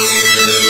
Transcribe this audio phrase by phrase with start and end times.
[0.00, 0.67] Música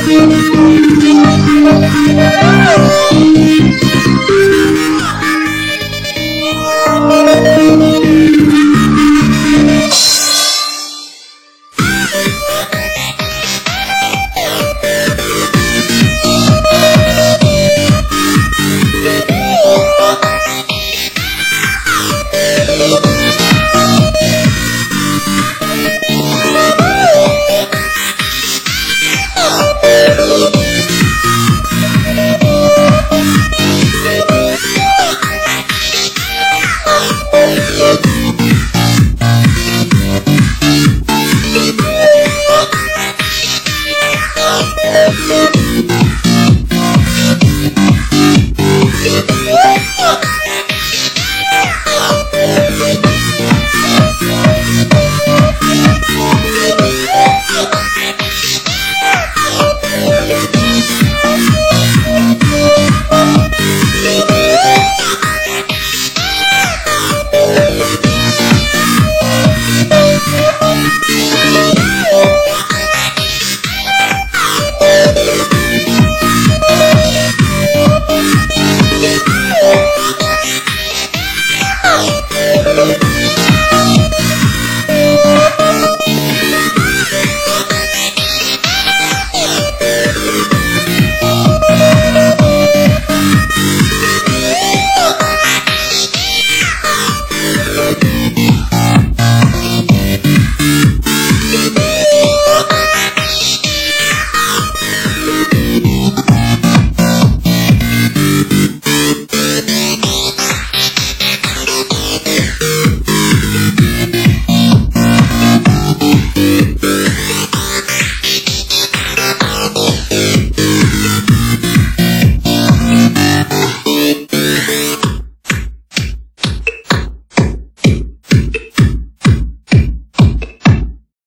[0.00, 0.32] Thank
[3.82, 3.87] you.